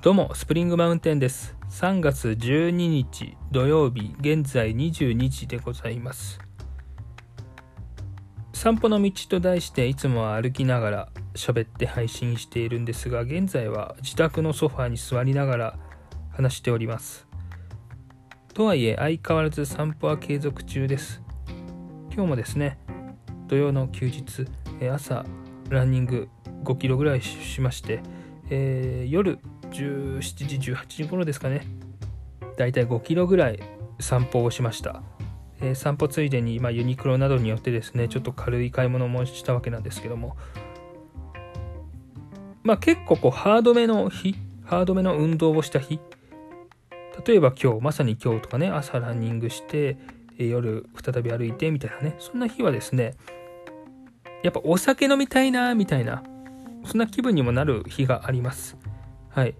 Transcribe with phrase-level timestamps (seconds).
[0.00, 1.56] どうも、スプリングマウンテンです。
[1.70, 6.38] 3月12日土曜日、現在22時でございます。
[8.52, 15.78] 散歩の道と題していつもは歩きながら喋って配信しているんですが、現在は自宅のソファーに座りながら
[16.30, 17.26] 話しております。
[18.54, 21.20] とはいえ、相変わらず散歩は継続中です。
[22.14, 22.78] 今日もですね、
[23.48, 24.46] 土曜の休日、
[24.92, 25.24] 朝
[25.68, 26.28] ランニング
[26.62, 28.00] 5キロぐらいしまして、
[28.48, 29.40] えー夜
[29.78, 30.20] 17
[30.60, 31.66] 時18時頃ですかね。
[32.56, 33.60] だいたい5キロぐらい
[34.00, 35.02] 散歩をしました、
[35.60, 40.36] えー散歩ついでに、まあ、ユニクロなどによってですねちょっと軽い買い物もしたわけなんですけども。
[42.64, 46.00] まあ結構こうハードめの日ハードめの運動をした日。
[47.26, 49.96] 例えば今日まさに今日とかね朝ランニングして
[50.38, 53.14] え夜再び歩いてみたいなねそんな日はですね
[54.42, 56.22] やっぱお酒飲みたいなみたいな
[56.84, 58.76] そんな気分にもなる日があります。
[59.30, 59.54] はい。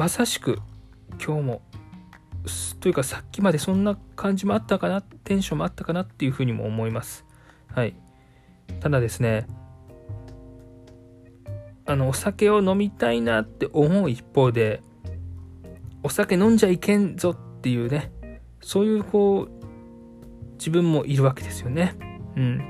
[0.00, 0.58] まさしく
[1.22, 1.62] 今日も
[2.80, 7.26] というかさっきまでそんな感じもあったかなテンションもあったかなっていうふうにも思います。
[7.66, 7.94] はい。
[8.80, 9.46] ただですね
[11.84, 14.80] あのお酒を飲みたいなって思う一方で
[16.02, 18.10] お酒飲んじゃいけんぞっていうね
[18.62, 21.94] そういうこう自分もいるわけですよね。
[22.36, 22.62] うん。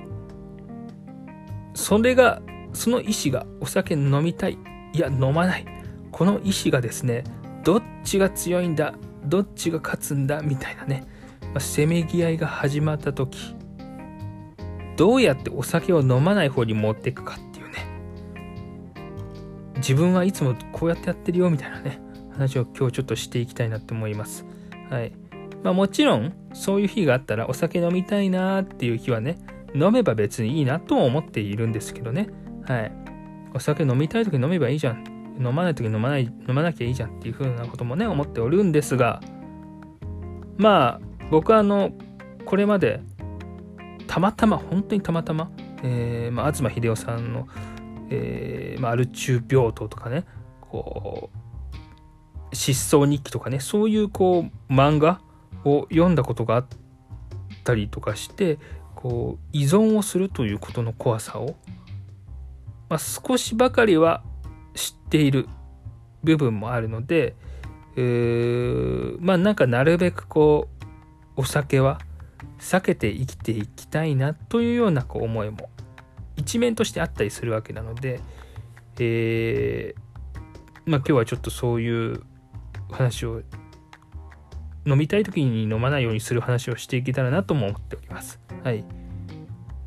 [1.74, 2.42] それが
[2.72, 4.58] その意思がお酒飲みたい
[4.94, 5.79] いや飲まない。
[6.12, 7.24] この意思がですね
[7.64, 8.94] どっちが強いんだ
[9.24, 11.06] どっちが勝つんだみたいなね、
[11.40, 13.54] まあせめぎ合いが始まった時
[14.96, 17.86] どうやってお酒を飲まない方に持っていくかっていうね
[19.76, 22.00] 自分はいつもこうやってやってるよみたいなね
[22.32, 24.46] 話を今日ちょっとしていきたいなって思います。
[24.88, 25.12] はい。
[25.62, 29.38] まあもちろんそういう日があったらお酒飲みたいなっていう日はね
[29.74, 32.28] 飲めば別にいいなとも思っているんですけどね。
[32.66, 32.92] はい。
[33.54, 35.04] お酒飲みたい時飲めばいいじゃん。
[35.40, 39.20] 飲まない時に飲まない飲まなきゃいいじゃんっていう風なこともね思っておるんですが
[40.56, 41.92] まあ僕はあの
[42.44, 43.00] これまで
[44.06, 45.50] たまたま本当にたまたま、
[45.82, 47.48] えーまあ、東秀夫さんの、
[48.10, 50.24] えーまあ、アル中病棟とかね
[50.60, 55.20] こう失踪日記とかねそういうこう漫画
[55.64, 56.66] を読んだことがあっ
[57.64, 58.58] たりとかして
[58.96, 61.56] こう依存をするということの怖さを、
[62.88, 64.22] まあ、少しばかりは
[64.74, 65.48] 知っている
[66.22, 67.34] 部分もあるので、
[67.96, 70.68] えーまあなんかなるべくこ
[71.36, 72.00] うお酒は
[72.58, 75.70] 避けて生きていきたいなというようなこう思いも
[76.36, 78.20] 一面としてあったりするわけなので、
[78.98, 80.10] えー
[80.86, 82.22] まあ今日はちょっとそういう
[82.90, 83.42] 話を
[84.86, 88.40] 飲みたい時に飲まないようにする話をしていけたらなとも思っております。
[88.64, 88.84] はい。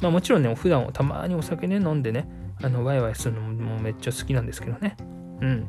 [0.02, 2.28] まあもちろんね、普段たまにお酒ね、飲んでね、
[2.64, 4.98] あの、ワイワイするのもめっちゃ好きなんですけどね。
[5.42, 5.68] うん。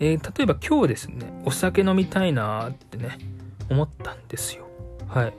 [0.00, 3.18] えー例えば今日ですね、お酒飲みたいなーってね、
[3.70, 4.66] 思ったんですよ。
[5.08, 5.34] はい。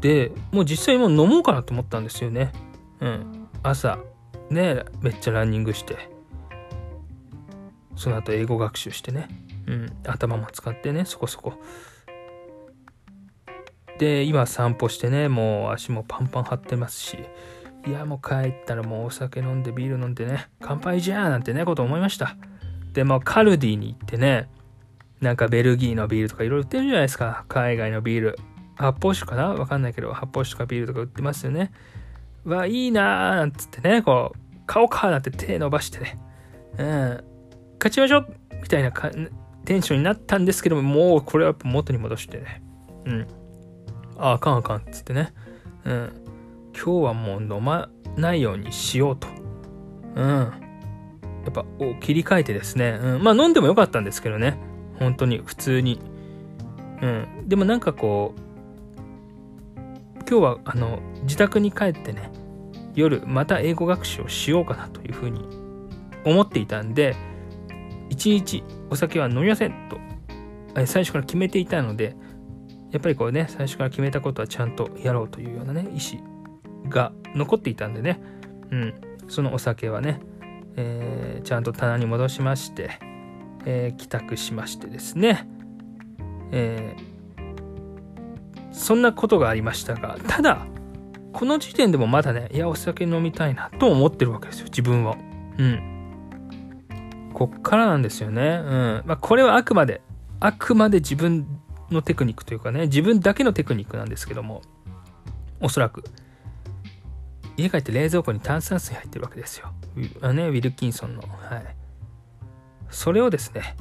[0.00, 2.52] で、もう実際もう飲もうかなと思ったんですよね。
[3.00, 3.48] うん。
[3.62, 3.98] 朝、
[4.50, 6.10] ね、めっちゃランニングして、
[7.96, 9.28] その後英語学習してね。
[9.66, 11.54] うん、頭も使ってねそこそこ
[13.98, 17.18] で今散歩してねもう足もパンパン張ってますし
[17.86, 22.36] いやもう帰ったらもうお酒飲んでビール飲んでね乾杯じゃーなんてねこと思いました
[22.92, 24.48] でもカルディに行ってね
[25.20, 28.38] なんかベルギーのビールとかいろいろ売ってるじゃないですか海外のビール
[28.74, 29.48] 発泡酒かな？
[29.54, 31.72] わかんないけど発泡酒とかビールとか売ってますよね
[32.44, 36.18] わいいなーなんつってねこう買おうかなんて手伸ばしてね
[36.78, 37.24] うん
[37.78, 38.90] 勝ちましょうみたいな
[39.64, 42.62] テンションになったんですけども、もうこれはやっぱ元に戻してね。
[43.04, 43.26] うん。
[44.16, 45.34] あ、あかんあかんっつってね。
[45.84, 46.12] うん。
[46.76, 49.28] 今日はもう飲まないようにしようと。
[50.14, 50.26] うん。
[50.26, 52.98] やっぱお切り替えてですね。
[53.00, 53.22] うん。
[53.22, 54.58] まあ飲んでもよかったんですけどね。
[54.98, 56.00] 本当に普通に。
[57.02, 57.48] うん。
[57.48, 58.40] でもなんかこう、
[60.28, 62.30] 今日はあの、自宅に帰ってね、
[62.94, 65.40] 夜また英語学習をしようかなというふうに
[66.24, 67.14] 思っていたんで、
[68.10, 69.98] 一日お酒は飲みませんと
[70.86, 72.16] 最初から決めていたので
[72.92, 76.35] やっぱりこうね最初から決めたことはちゃんとやろうというようなね意思
[76.88, 78.20] が残っていたんでね、
[78.70, 78.94] うん、
[79.28, 80.20] そのお酒はね、
[80.76, 82.98] えーちゃんと棚に戻しまして、
[83.64, 85.48] えー帰宅しましてですね、
[86.52, 87.16] えー
[88.72, 90.66] そんなことがありましたがただ
[91.32, 95.16] この時点でもまだねいやお酒飲みたいなと思ってるわけですよ自分は。
[95.58, 95.96] うん。
[97.32, 98.42] こっからなんですよね。
[98.42, 99.02] うん。
[99.04, 100.00] まあ、これはあくまで、
[100.40, 101.46] あくまで自分
[101.90, 104.62] のテクニックというかね、自分だけのテクニックなんですけども、
[105.60, 106.04] おそらく、
[107.56, 109.72] 家帰って冷蔵庫に炭酸水入ってるわけですよ。
[110.20, 111.22] あね、ウィルキンソンの。
[111.22, 111.86] はい。
[112.90, 113.76] それをですね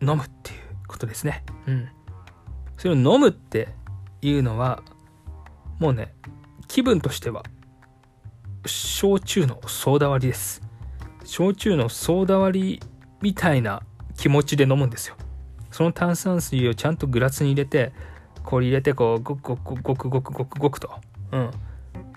[0.00, 1.88] 飲むっていうことですねうん
[2.76, 3.68] それを飲むって
[4.20, 4.82] いうのは
[5.78, 6.14] もうね
[6.68, 7.42] 気分としては
[8.66, 10.60] 焼酎のソーダ割りです
[11.24, 12.80] 焼酎のソーダ割り
[13.22, 13.82] みたいな
[14.16, 15.16] 気持ちで飲むんですよ
[15.70, 17.92] その炭酸水をちゃんとグラスに入れて
[18.44, 20.90] こう入れてこうごくごくごくごくごくごくと
[21.32, 21.50] うん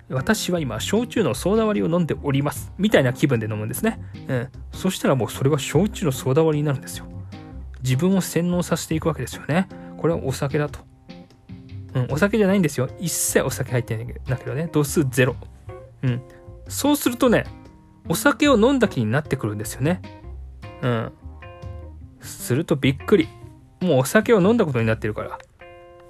[0.10, 7.06] 私は今焼酎のソーダ割りを飲んでおりますみたいな気分で飲むんですね、うん、そしたらもうそれは焼酎のソーダ割りになるんですよ
[7.82, 9.68] 自分を洗脳させていくわけですよね
[9.98, 10.90] これはお酒だと
[11.94, 12.90] うん、お酒じゃないんですよ。
[13.00, 14.70] 一切お酒入ってないんだけどね。
[14.72, 15.36] 度数ゼロ。
[16.04, 16.22] うん。
[16.68, 17.46] そうするとね、
[18.08, 20.02] お酒を飲んだ気になってくるんですよね。
[20.82, 21.12] うん。
[22.22, 23.28] するとびっくり。
[23.82, 25.40] もうお酒を飲んだことになってるから。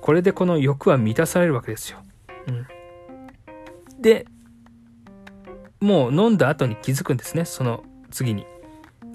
[0.02, 2.00] これでこの欲は満たされるわけですよ。
[2.48, 2.68] うん。
[4.00, 4.26] で、
[5.82, 7.46] もう飲んだ後に気づくんですね。
[7.46, 8.46] その次に。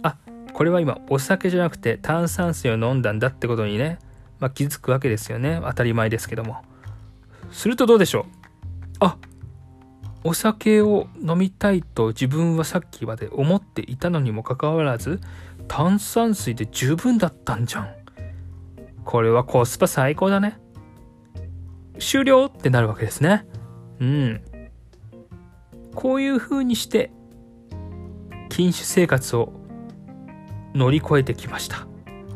[0.02, 0.16] あ、
[0.52, 3.98] これは今お酒じゃなくて炭酸水を飲んだんだってことにね、
[4.40, 5.60] まあ、気づくわけですよね。
[5.62, 6.62] 当たり前ですけども。
[7.50, 8.24] するとどうでしょう？
[9.00, 9.16] あ
[10.24, 15.20] お酒を飲みたいと自分はさっきまで思っていたのにもかかわらず
[15.68, 17.88] 炭酸水で十分だったんじゃん。
[19.04, 20.58] これはコスパ最高だね。
[21.98, 23.46] 終了ってなるわけですね。
[24.00, 24.42] うん。
[25.94, 27.10] こういう風にして
[28.48, 29.52] 禁酒生活を
[30.74, 31.86] 乗り越えてきました。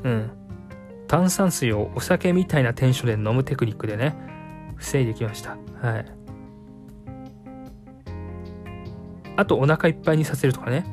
[0.05, 0.31] うん。
[1.07, 4.17] 炭酸水をお酒みたいなテンションで飲むテクニックでね、
[4.77, 5.57] 防いできました。
[5.81, 6.07] はい。
[9.37, 10.85] あとお腹いっぱいにさせるとかね。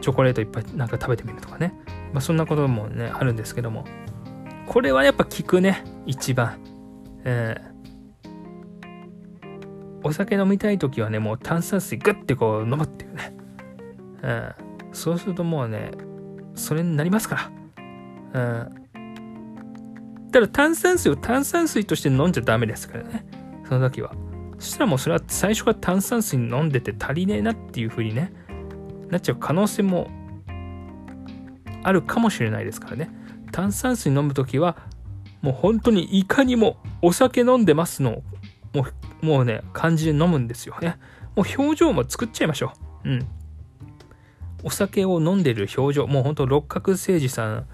[0.00, 1.74] チョコレートいっぱいなんか食べてみるとかね。
[2.12, 3.84] まあそんなこともね、あるんですけども。
[4.66, 6.58] これはやっぱ効くね、一番。
[7.24, 7.73] えー、
[10.04, 13.36] お酒飲みたい時はね、もう炭酸水グッてこう飲むっていうね。
[14.22, 14.54] うん。
[14.92, 15.92] そうするともうね、
[16.54, 17.50] それになりますか
[18.34, 18.40] ら。
[18.40, 18.84] うん。
[20.30, 23.26] ただ炭酸水を炭酸水として飲んじゃダメですからね。
[23.66, 24.12] その時は。
[24.58, 28.32] そしたらもうそれは最初から炭酸水飲んでて足りねえなっていう風にね、
[29.10, 30.10] なっちゃう可能性も
[31.82, 33.10] あるかもしれないですからね。
[33.52, 34.76] 炭酸水飲む時は、
[35.40, 38.22] もう本当にいかにもお酒飲んでますの
[38.74, 38.84] もう、
[39.24, 40.98] もうね、感じで飲むんですよね。
[41.34, 42.72] もう表情も作っちゃいましょ
[43.04, 43.08] う。
[43.08, 43.26] うん。
[44.62, 47.66] お酒を飲んでる表情、もうほんと六角誠治さん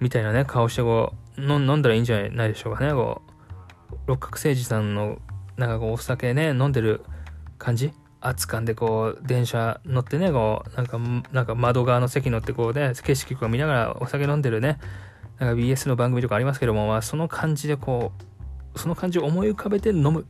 [0.00, 3.22] みたいなね、顔してこう、飲んだらいいんじゃないでしょうかね、こ
[3.92, 5.18] う、六角誠治さんの、
[5.56, 7.02] なんかこう、お酒ね、飲んでる
[7.58, 7.92] 感じ
[8.22, 10.98] 熱感でこう、電車乗ってね、こう、なんか、
[11.32, 14.78] なんか窓側の席乗ってこうね、景色とか見ながらお酒飲んでるね、
[15.38, 18.22] なんか BS の番組とかありますけども、まあ、その感じでこう、
[18.76, 20.26] その感じを思い浮かべて飲む。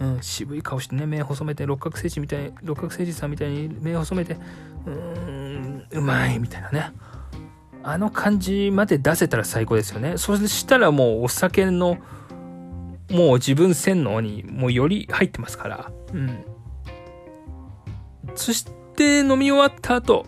[0.00, 4.38] うん、渋い顔してね、目細めて、六角誠治みたい、六角誠治さんみたいに目細めて、
[4.86, 6.92] うーん、うまいみたいなね。
[7.82, 10.16] あの感じまで出せたら最高ですよね。
[10.16, 11.98] そしたらもうお酒の、
[13.10, 15.92] もう自分洗脳にもうより入ってますから。
[16.12, 16.44] うん。
[18.34, 20.26] そして飲み終わった後、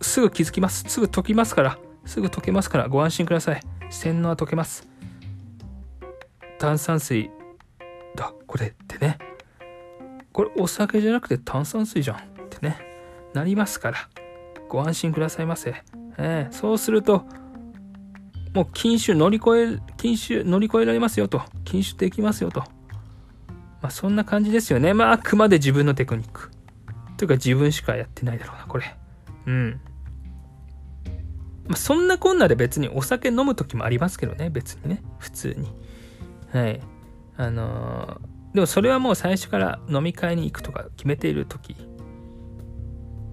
[0.00, 0.84] すぐ気づきます。
[0.88, 1.78] すぐ溶きますから。
[2.04, 3.60] すぐ溶けますからご安心ください。
[3.90, 4.91] 洗脳は溶けます。
[6.62, 7.28] 炭酸水
[8.14, 9.18] だ、これってね。
[10.32, 12.78] これお酒じゃなくて炭酸水じゃんってね。
[13.34, 13.98] なりますから。
[14.68, 15.74] ご安心くださいませ。
[16.18, 17.24] えー、そうすると、
[18.54, 21.42] もう禁酒乗り越え、禁酒乗り越えられますよと。
[21.64, 22.60] 禁酒できますよと。
[23.80, 24.94] まあそんな感じですよね。
[24.94, 26.52] まああくまで自分のテクニック。
[27.16, 28.84] というか自分しかやってないだろうな、これ。
[29.46, 29.80] うん。
[31.66, 35.02] まあそんなこんなで別にお酒飲む時もありますけどね、別にね。
[35.18, 35.91] 普通に。
[36.52, 36.80] はい。
[37.36, 41.74] あのー、でもそれはもう最初から飲み会に行くとか決めている時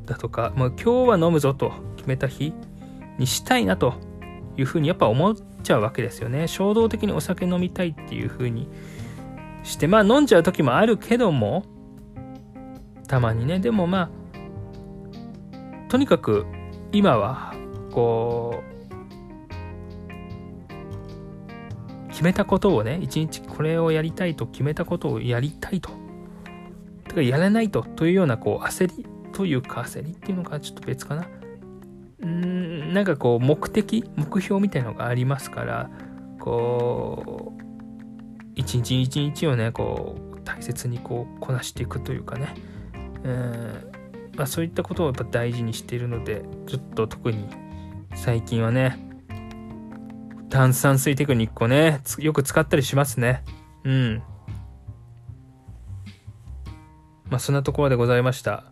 [0.05, 2.53] だとか、もう今日は飲むぞと決めた日
[3.17, 3.95] にしたいなと
[4.57, 6.47] いうふうにやっぱ思っちゃうわけですよね。
[6.47, 8.69] 衝動的にお酒飲みたいっていうふうに
[9.63, 11.65] して、まあ飲んじゃう時もあるけども、
[13.07, 14.09] たまにね、でもま
[15.87, 16.45] あ、とにかく
[16.91, 17.53] 今は、
[17.91, 18.78] こう、
[22.19, 25.91] 決めたことをね、一日これをやりたいと決めたことをやりたいと。
[27.07, 31.29] てかやらないとというようなこう焦りというか焦りっていうのがちょっと別かな。
[32.19, 35.89] うーん、なんかこう目的、目標みたいのがありますから、
[36.41, 37.61] こう、
[38.53, 42.53] 一日一日をね、こう、大切にこう、こなしていくというかね、
[43.23, 43.91] うん
[44.35, 47.47] まあ、そういったことをやっぱ大事にしているので、ちょっと特に
[48.13, 49.08] 最近はね、
[50.49, 53.43] 炭酸水テクニックをね、よく使ったりしますね。
[53.83, 54.23] うん。
[57.29, 58.65] まあそんなところでございました。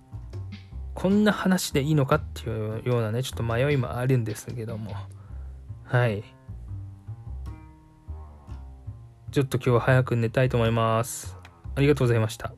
[0.95, 4.95] こんな話でいいのかっていうようなね、ちょっと迷いもあるんですけども。
[5.83, 6.23] はい。
[9.31, 11.37] ちょっと今日は早く寝たいと思います。
[11.75, 12.53] ありがとうございました。